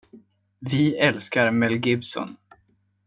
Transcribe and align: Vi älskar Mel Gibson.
Vi 0.59 0.97
älskar 0.97 1.51
Mel 1.51 1.75
Gibson. 1.85 2.37